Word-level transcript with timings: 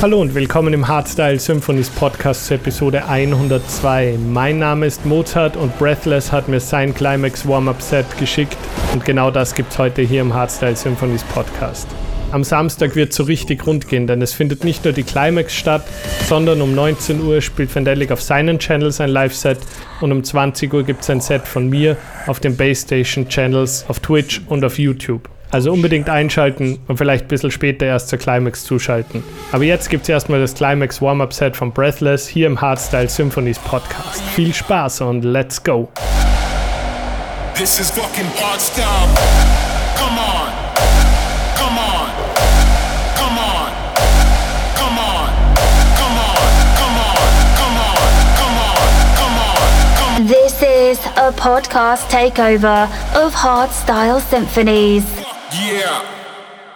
Hallo 0.00 0.20
und 0.20 0.32
willkommen 0.36 0.72
im 0.74 0.86
Hardstyle 0.86 1.40
Symphonies 1.40 1.90
Podcast 1.90 2.46
zur 2.46 2.58
Episode 2.58 3.04
102. 3.06 4.16
Mein 4.28 4.60
Name 4.60 4.86
ist 4.86 5.04
Mozart 5.04 5.56
und 5.56 5.76
Breathless 5.76 6.30
hat 6.30 6.46
mir 6.46 6.60
sein 6.60 6.94
Climax 6.94 7.48
Warm-Up 7.48 7.82
Set 7.82 8.06
geschickt 8.16 8.56
und 8.92 9.04
genau 9.04 9.32
das 9.32 9.56
gibt's 9.56 9.76
heute 9.76 10.02
hier 10.02 10.20
im 10.20 10.32
Hardstyle 10.32 10.76
Symphonies 10.76 11.24
Podcast. 11.24 11.88
Am 12.30 12.44
Samstag 12.44 12.94
wird 12.94 13.12
so 13.12 13.24
richtig 13.24 13.66
rund 13.66 13.88
gehen, 13.88 14.06
denn 14.06 14.22
es 14.22 14.32
findet 14.34 14.62
nicht 14.62 14.84
nur 14.84 14.92
die 14.92 15.02
Climax 15.02 15.56
statt, 15.56 15.82
sondern 16.28 16.62
um 16.62 16.76
19 16.76 17.20
Uhr 17.20 17.40
spielt 17.40 17.74
Vandelic 17.74 18.12
auf 18.12 18.22
seinen 18.22 18.60
Channels 18.60 19.00
ein 19.00 19.10
Live-Set 19.10 19.58
und 20.00 20.12
um 20.12 20.22
20 20.22 20.72
Uhr 20.72 20.84
gibt 20.84 21.02
es 21.02 21.10
ein 21.10 21.20
Set 21.20 21.48
von 21.48 21.68
mir 21.68 21.96
auf 22.28 22.38
den 22.38 22.56
Base 22.56 22.82
Station 22.82 23.28
Channels 23.28 23.84
auf 23.88 23.98
Twitch 23.98 24.42
und 24.46 24.64
auf 24.64 24.78
YouTube. 24.78 25.28
Also 25.50 25.72
unbedingt 25.72 26.10
einschalten 26.10 26.78
und 26.88 26.98
vielleicht 26.98 27.24
ein 27.24 27.28
bisschen 27.28 27.50
später 27.50 27.86
erst 27.86 28.08
zur 28.08 28.18
Climax 28.18 28.64
zuschalten. 28.64 29.24
Aber 29.50 29.64
jetzt 29.64 29.88
gibt 29.88 30.02
es 30.02 30.08
erstmal 30.10 30.40
das 30.40 30.54
Climax 30.54 31.00
Warm-Up 31.00 31.32
Set 31.32 31.56
von 31.56 31.72
Breathless 31.72 32.28
hier 32.28 32.46
im 32.46 32.60
Hardstyle 32.60 33.08
Symphonies 33.08 33.58
Podcast. 33.58 34.20
Viel 34.34 34.52
Spaß 34.52 35.00
und 35.02 35.22
let's 35.24 35.62
go! 35.62 35.88
This 37.54 37.80
is 37.80 37.90
fucking 37.90 38.26
hard 38.36 38.60
style. 38.60 38.86
Come 39.96 40.18
on. 40.18 40.52
Come 41.56 41.78
on. 41.78 42.06
Come 43.16 43.38
on. 43.38 43.72
Come 44.76 44.98
on. 44.98 45.28
Come 45.96 46.18
on. 46.18 46.38
Come 46.76 46.98
on. 46.98 47.18
Come 47.56 47.78
on. 47.78 47.96
Come 48.36 48.58
on. 48.58 48.76
Come 49.16 49.38
on. 49.42 49.58
Come 49.96 50.20
on. 50.20 50.26
This 50.28 50.62
is 50.62 50.98
a 51.16 51.32
podcast 51.32 52.08
takeover 52.10 52.84
of 53.16 53.34
Hard 53.34 53.70
Style 53.72 54.20
Symphonies. 54.20 55.27
Yeah. 55.50 56.04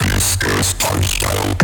This 0.01 0.43
is 0.43 0.73
Touchdown. 0.75 1.62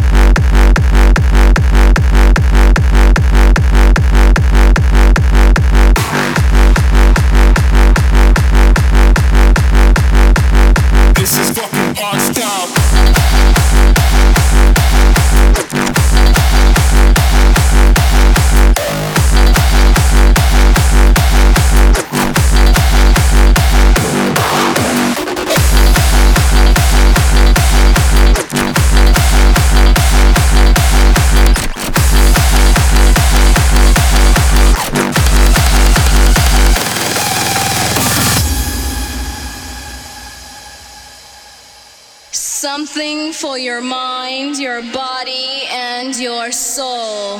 Something 42.98 43.32
for 43.32 43.56
your 43.56 43.80
mind, 43.80 44.58
your 44.58 44.82
body, 44.82 45.62
and 45.70 46.16
your 46.16 46.50
soul. 46.50 47.38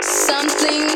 Something 0.00 0.89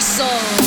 soul, 0.00 0.59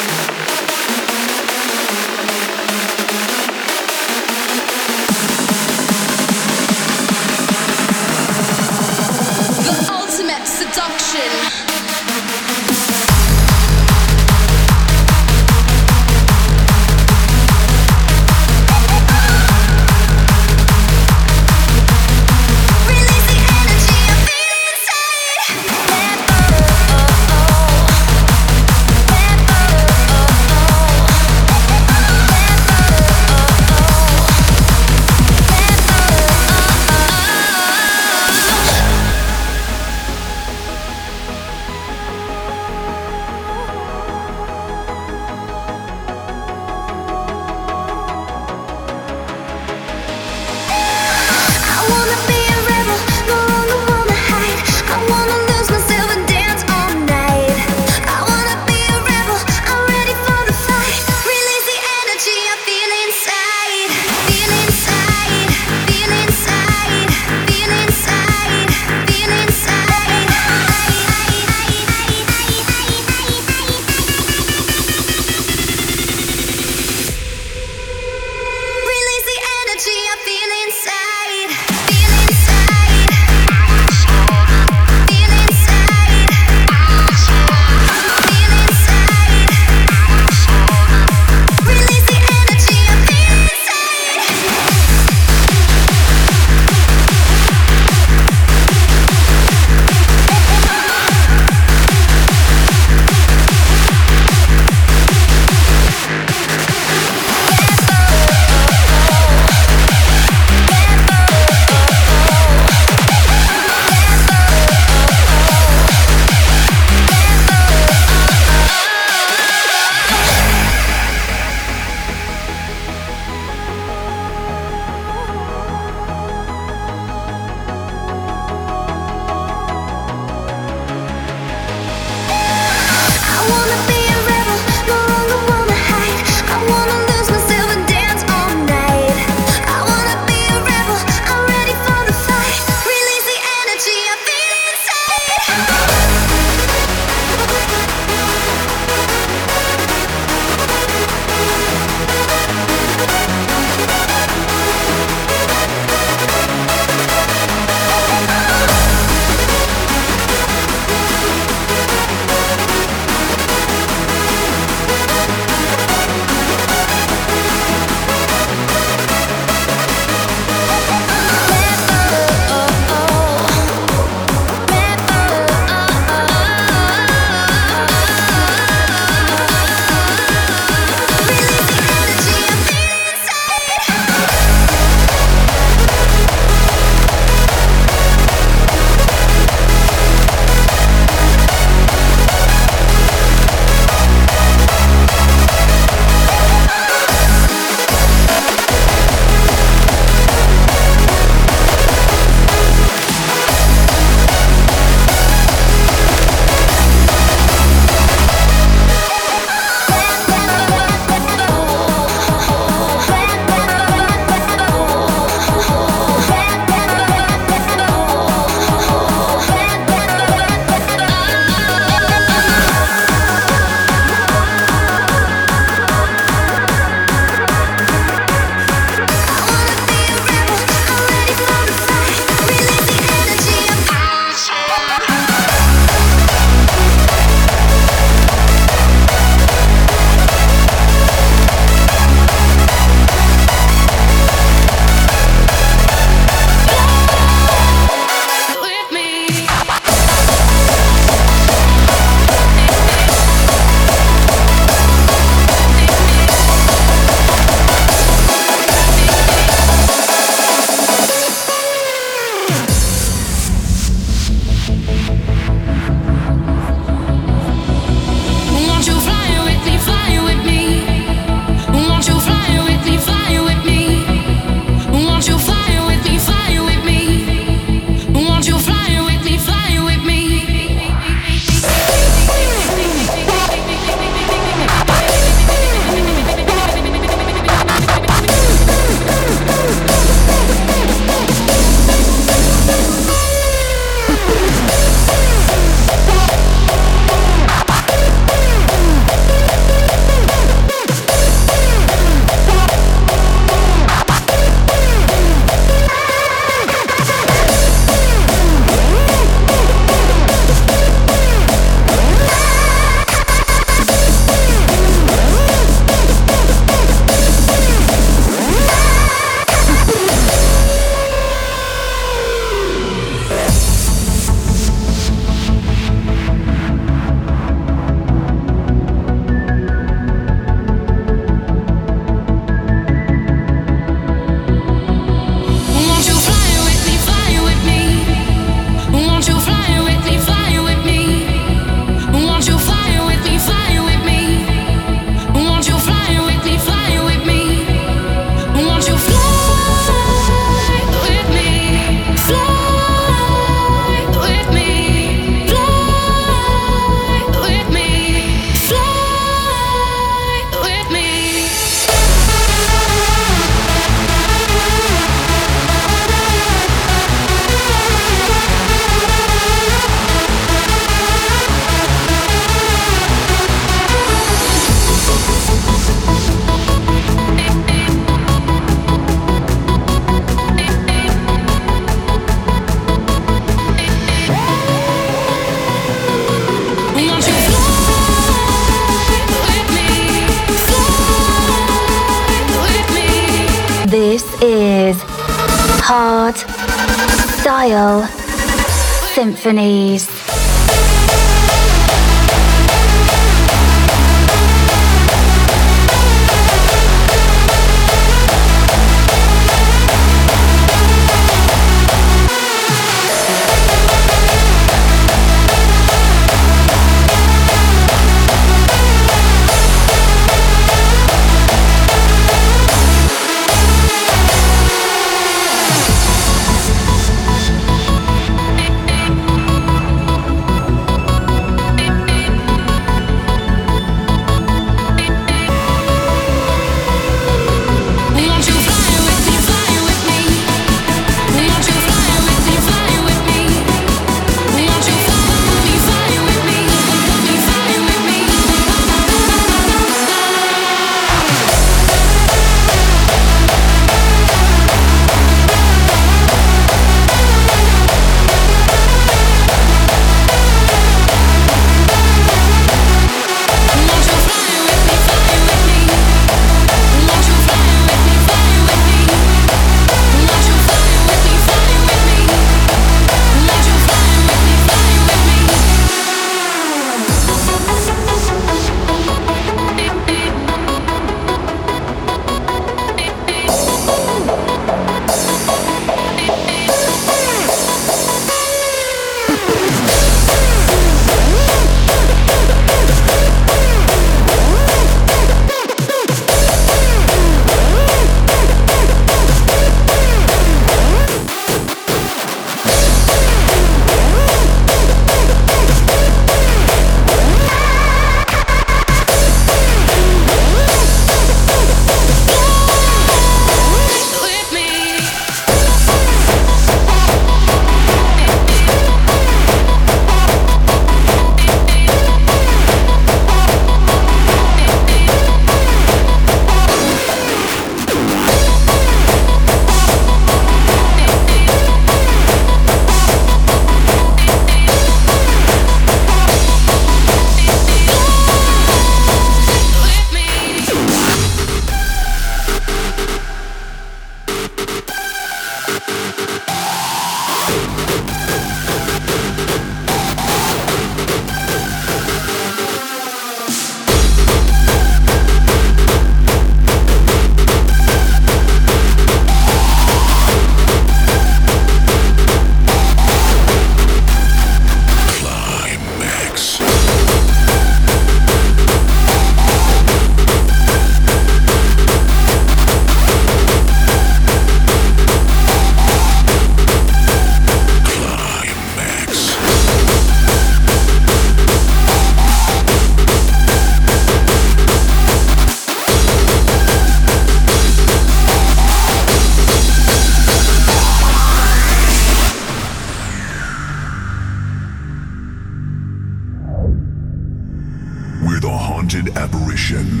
haunted 598.80 599.14
apparition, 599.18 600.00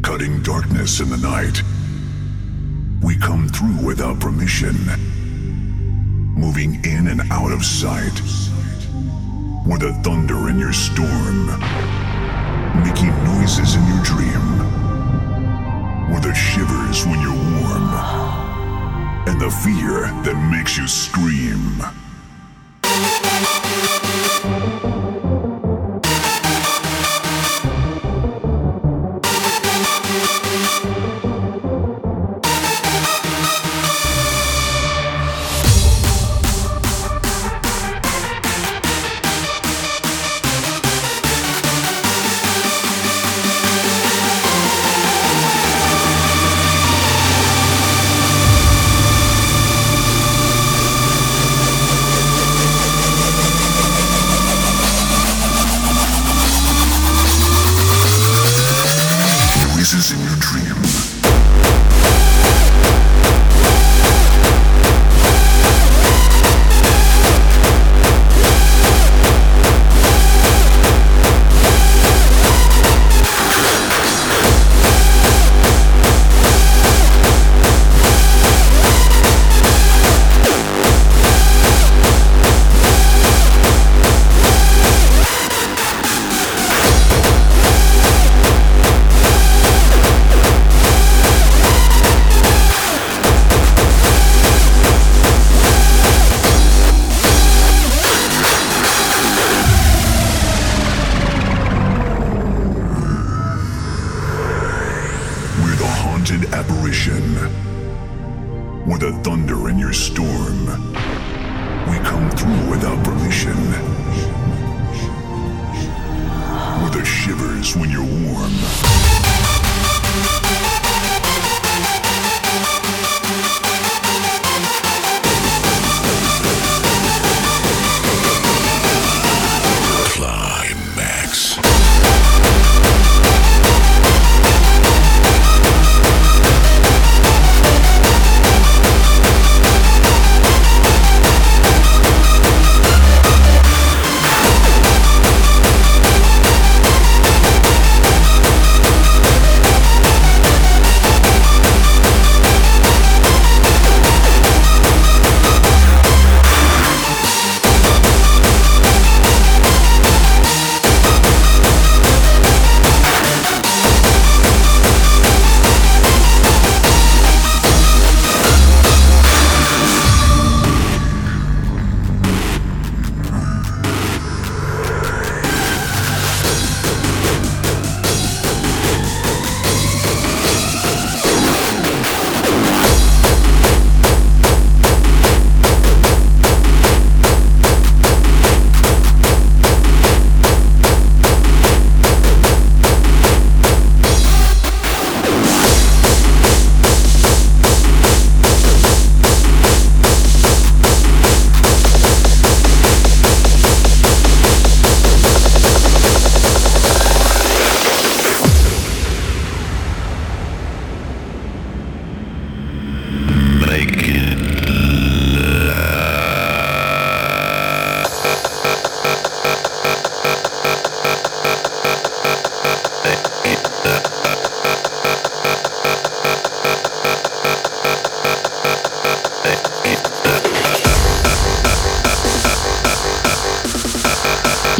cutting 0.00 0.42
darkness 0.42 1.00
in 1.00 1.10
the 1.10 1.18
night. 1.18 1.60
We 3.02 3.14
come 3.14 3.46
through 3.50 3.84
without 3.86 4.18
permission, 4.20 4.74
moving 6.34 6.82
in 6.82 7.08
and 7.08 7.20
out 7.30 7.52
of 7.52 7.62
sight. 7.62 8.22
We're 9.66 9.76
the 9.76 9.92
thunder 10.02 10.48
in 10.48 10.58
your 10.58 10.72
storm, 10.72 11.48
making 12.82 13.12
noises 13.24 13.74
in 13.74 13.86
your 13.86 14.02
dream. 14.02 14.58
We're 16.10 16.20
the 16.20 16.32
shivers 16.32 17.04
when 17.04 17.20
you're 17.20 17.36
warm, 17.60 17.92
and 19.28 19.38
the 19.38 19.50
fear 19.50 20.08
that 20.24 20.36
makes 20.50 20.78
you 20.78 20.88
scream. 20.88 21.82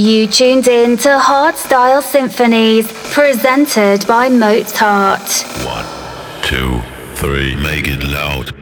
You 0.07 0.29
tuned 0.29 0.69
in 0.69 0.97
to 0.99 1.19
Hardstyle 1.21 2.01
Symphonies, 2.01 2.87
presented 3.13 4.07
by 4.07 4.29
Mozart. 4.29 5.29
One, 5.67 5.85
two, 6.45 6.81
three, 7.17 7.57
make 7.57 7.89
it 7.89 8.05
loud. 8.05 8.55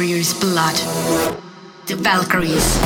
warrior's 0.00 0.32
blood. 0.40 0.76
The 1.84 1.94
Valkyries. 1.96 2.78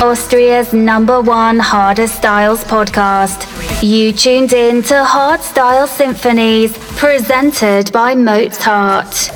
Austria's 0.00 0.72
number 0.72 1.20
one 1.20 1.58
hardest 1.58 2.14
styles 2.14 2.62
podcast. 2.62 3.55
You 3.82 4.10
tuned 4.10 4.54
in 4.54 4.82
to 4.84 5.04
Hard 5.04 5.42
Style 5.42 5.86
Symphonies 5.86 6.76
presented 6.96 7.92
by 7.92 8.14
Mozart. 8.14 9.35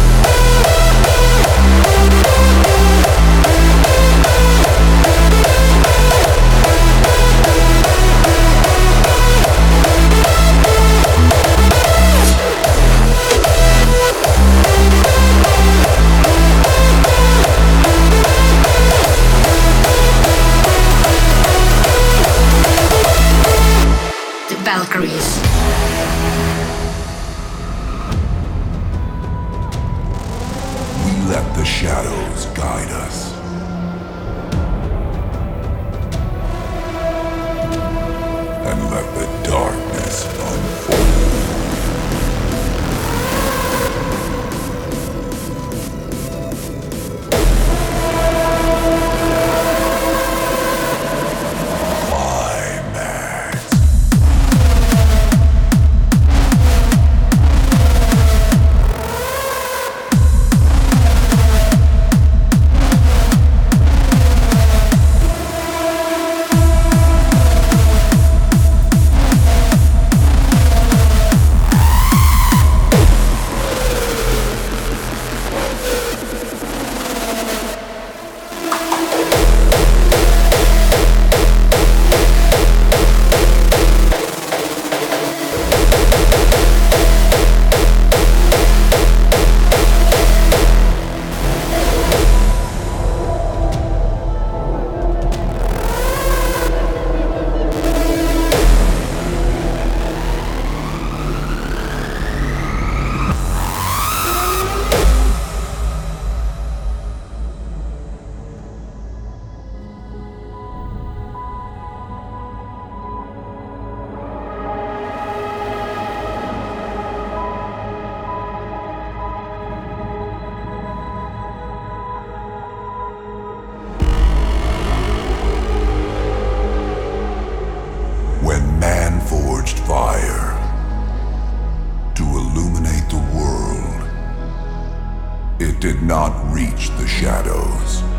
did 135.81 136.03
not 136.03 136.31
reach 136.53 136.89
the 136.99 137.07
shadows. 137.07 138.10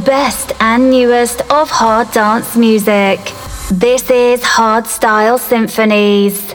best 0.00 0.52
and 0.60 0.90
newest 0.90 1.42
of 1.50 1.70
hard 1.70 2.10
dance 2.12 2.56
music. 2.56 3.20
This 3.70 4.10
is 4.10 4.40
Hardstyle 4.40 5.38
Symphonies. 5.38 6.49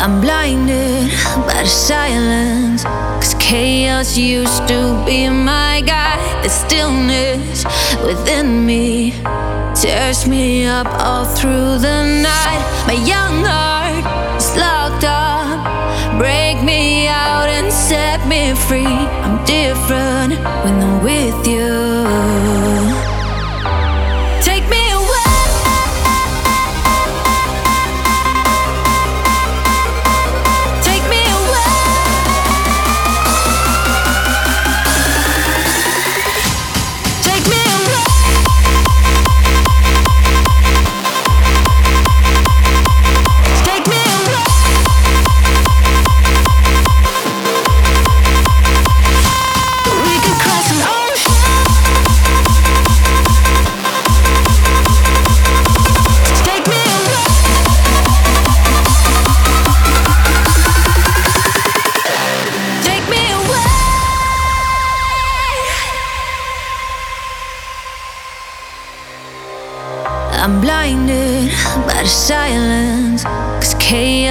I'm 0.00 0.22
blinded 0.22 1.10
by 1.46 1.60
the 1.62 1.68
silence. 1.68 2.84
Cause 2.84 3.34
chaos 3.38 4.16
used 4.16 4.66
to 4.66 5.04
be 5.04 5.28
my 5.28 5.82
guide. 5.84 6.42
The 6.42 6.48
stillness 6.48 7.66
within 8.02 8.64
me 8.64 9.12
tears 9.74 10.26
me 10.26 10.64
up 10.64 10.86
all 10.86 11.26
through 11.26 11.76
the 11.78 11.98
night. 12.22 12.62
My 12.86 12.96
young 13.04 13.44
heart 13.44 14.40
is 14.40 14.56
locked 14.56 15.04
up. 15.04 16.18
Break 16.18 16.64
me 16.64 17.06
out 17.06 17.50
and 17.50 17.70
set 17.70 18.26
me 18.26 18.54
free. 18.54 18.86
I'm 19.24 19.44
different 19.44 20.32
when 20.64 20.80
I'm 20.80 21.04
with 21.04 21.46
you. 21.46 22.79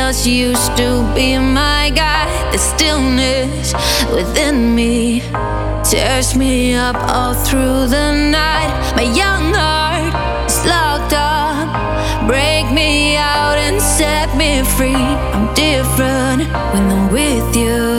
Chaos 0.10 0.26
used 0.26 0.76
to 0.78 1.03
be 1.14 1.38
my 1.38 1.91
guide. 1.95 2.53
The 2.53 2.57
stillness 2.57 3.74
within 4.12 4.76
me 4.76 5.22
tears 5.84 6.36
me 6.36 6.74
up 6.74 6.95
all 6.95 7.34
through 7.34 7.88
the 7.88 8.12
night. 8.32 8.72
My 8.95 9.03
young 9.03 9.53
heart 9.53 10.49
is 10.49 10.66
locked 10.66 11.14
up. 11.14 12.28
Break 12.28 12.72
me 12.72 13.18
out 13.18 13.57
and 13.57 13.82
set 13.82 14.36
me 14.36 14.64
free. 14.78 15.05
I'm 15.34 15.53
different 15.53 16.41
when 16.74 16.91
I'm 16.91 17.12
with 17.12 17.55
you. 17.55 17.99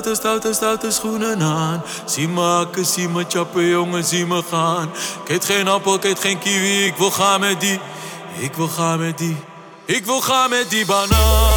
Stoute, 0.00 0.14
stoute, 0.14 0.54
stoute, 0.54 0.90
schoenen 0.90 1.42
aan. 1.42 1.82
Zie 2.04 2.28
me 2.28 2.40
hakken, 2.40 2.86
zie 2.86 3.08
me 3.08 3.24
chappen, 3.28 3.66
jongen, 3.66 4.04
zie 4.04 4.26
me 4.26 4.42
gaan. 4.50 4.90
Ik 5.26 5.42
geen 5.42 5.68
appel, 5.68 5.94
ik 5.94 6.18
geen 6.18 6.38
kiwi, 6.38 6.84
ik 6.84 6.96
wil 6.96 7.10
gaan 7.10 7.40
met 7.40 7.60
die. 7.60 7.80
Ik 8.38 8.54
wil 8.54 8.68
gaan 8.68 8.98
met 8.98 9.18
die. 9.18 9.36
Ik 9.84 10.04
wil 10.04 10.20
gaan 10.20 10.50
met 10.50 10.70
die 10.70 10.86
banaan. 10.86 11.49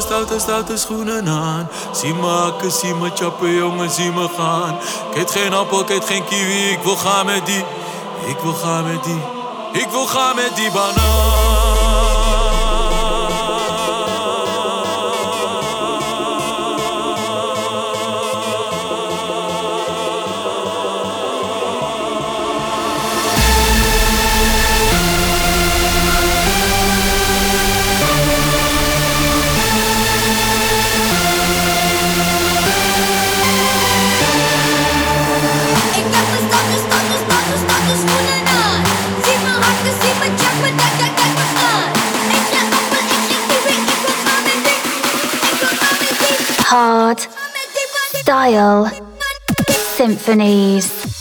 Stoute, 0.00 0.24
stoute, 0.24 0.38
stoute, 0.38 0.76
schoenen 0.76 1.28
aan. 1.28 1.68
Zie 1.92 2.14
me 2.14 2.26
hakken, 2.26 2.70
zie 2.72 2.94
me 2.94 3.10
chappen, 3.14 3.54
jongen, 3.54 3.90
zie 3.90 4.12
me 4.12 4.28
gaan. 4.36 4.78
Ik 5.10 5.16
eet 5.16 5.30
geen 5.30 5.54
appel, 5.54 5.80
ik 5.80 6.04
geen 6.04 6.24
kiwi, 6.24 6.70
ik 6.70 6.82
wil 6.82 6.96
gaan 6.96 7.26
met 7.26 7.46
die. 7.46 7.64
Ik 8.26 8.36
wil 8.42 8.52
gaan 8.52 8.84
met 8.84 9.04
die. 9.04 9.22
Ik 9.72 9.88
wil 9.90 10.06
gaan 10.06 10.36
met 10.36 10.56
die 10.56 10.70
Hard 10.70 11.33
Style 48.34 48.90
Symphonies. 49.70 51.13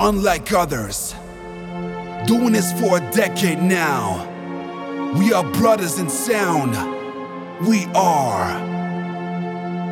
Unlike 0.00 0.52
others. 0.52 1.14
Doing 2.26 2.52
this 2.52 2.72
for 2.80 2.96
a 2.96 3.10
decade 3.12 3.62
now. 3.62 4.26
We 5.18 5.32
are 5.32 5.44
brothers 5.52 5.98
in 5.98 6.08
sound. 6.08 6.72
We 7.66 7.84
are. 7.94 8.58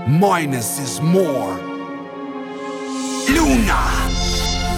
Minus 0.09 0.79
is 0.79 1.01
more. 1.03 1.57
Luna. 3.29 3.83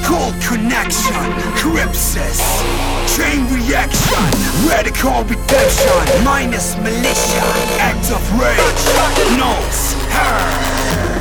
Cold 0.05 0.35
connection. 0.43 1.15
Crypsis. 1.55 2.41
Chain 3.17 3.47
reaction. 3.55 4.25
Radical 4.69 5.23
redemption. 5.25 6.25
Minus 6.25 6.77
militia. 6.79 7.47
Act 7.79 8.11
of 8.11 8.41
rage. 8.41 9.39
Notes. 9.39 9.93
Her. 10.11 11.20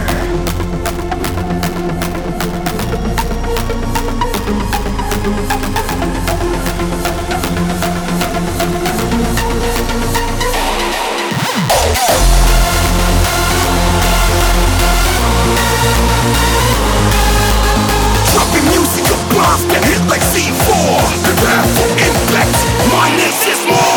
Dropping 18.34 18.65
music 18.68 19.07
blast 19.31 19.64
that 19.72 19.84
hit 19.88 20.03
like 20.11 20.19
C4 20.19 20.99
Prepare 21.23 21.64
for 21.72 21.88
impact, 22.03 22.57
minus 22.91 23.47
is 23.47 23.64
more 23.64 23.88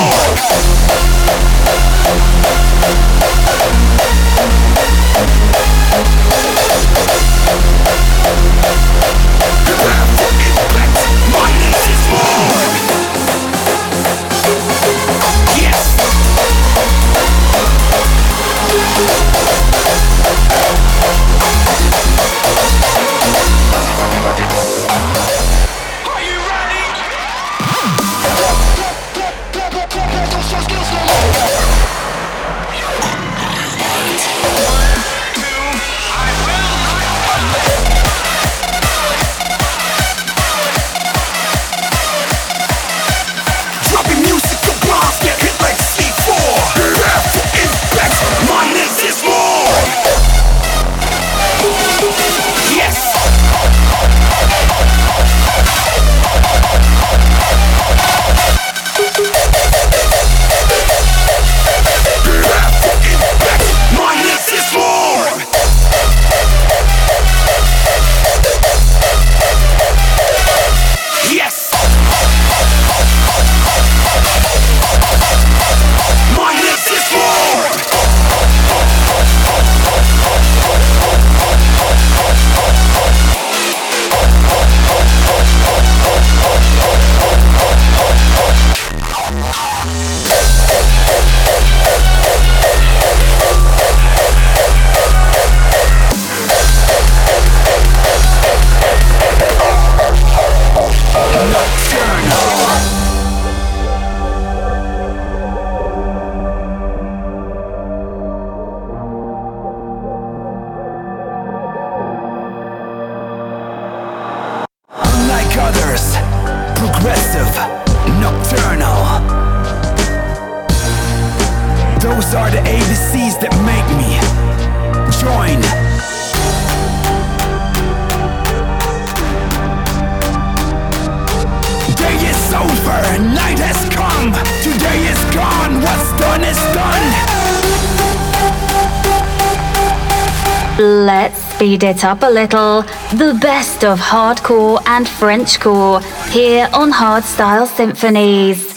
It 141.83 142.05
up 142.05 142.23
a 142.23 142.31
little. 142.31 142.83
The 143.19 143.37
best 143.43 143.83
of 143.83 143.99
hardcore 143.99 144.81
and 144.87 145.05
Frenchcore 145.05 146.01
here 146.31 146.69
on 146.73 146.93
Hardstyle 146.93 147.67
Symphonies. 147.67 148.72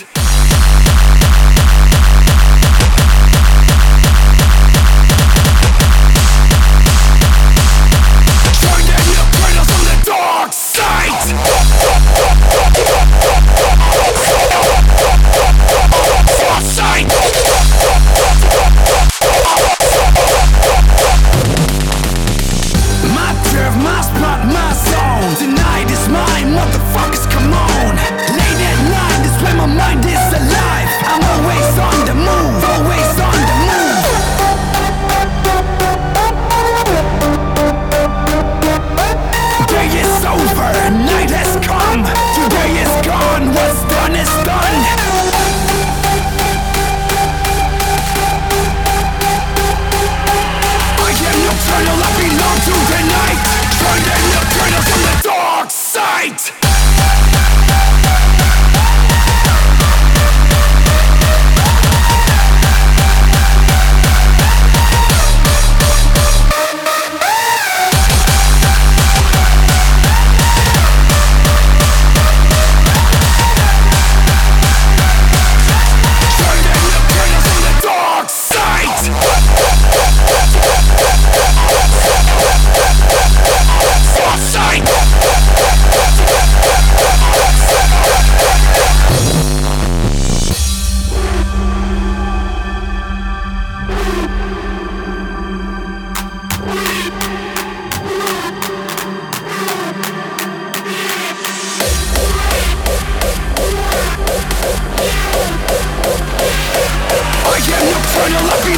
let 108.34 108.65
me 108.65 108.76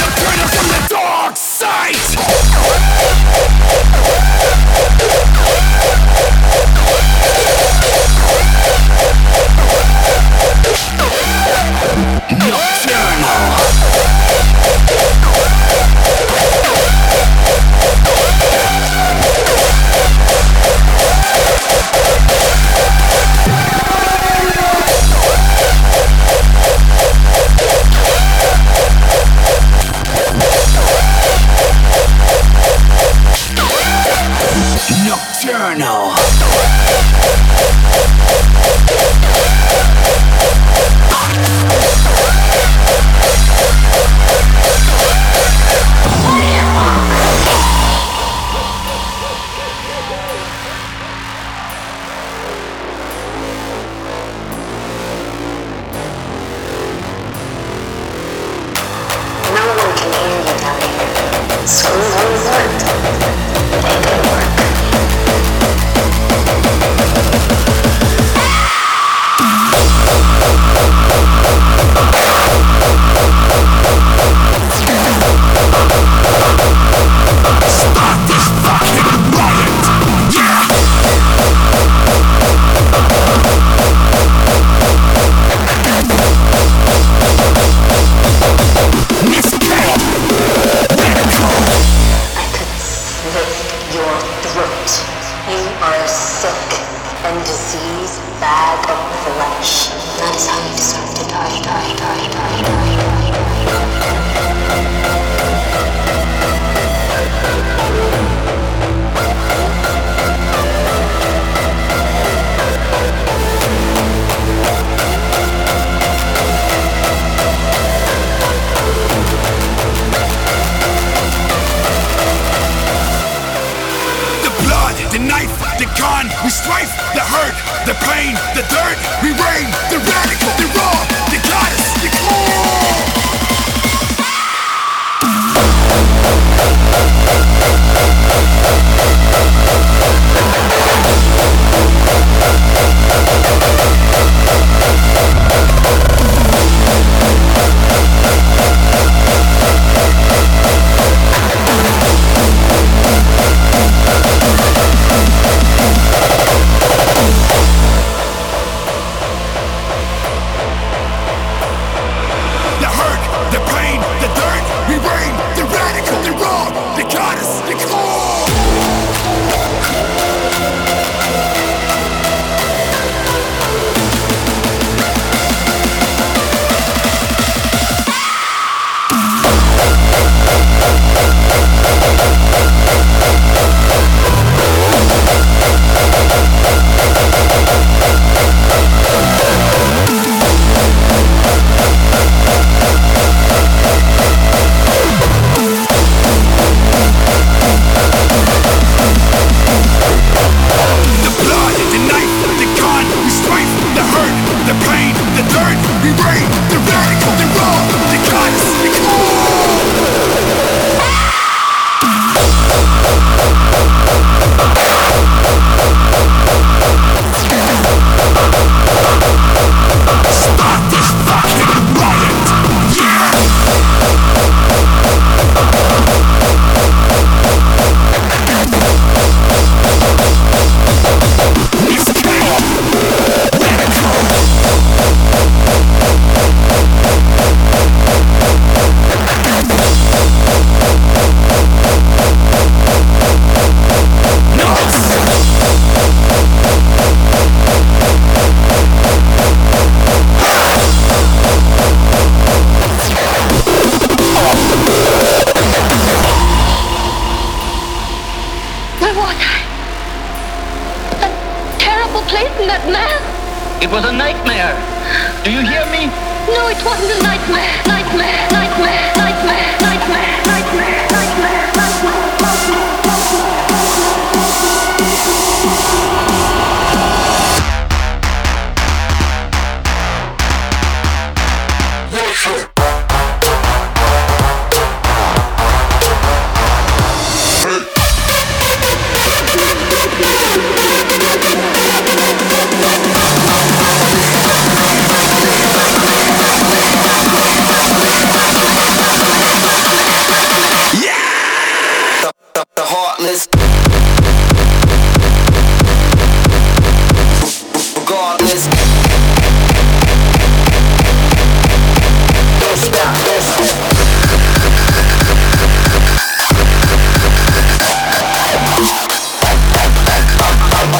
nocturnal 0.00 0.48
from 0.48 0.66
the 0.72 0.80
dark 0.88 1.36
side 1.36 1.94
Nocturnal. 12.50 13.73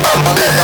Vamos, 0.02 0.63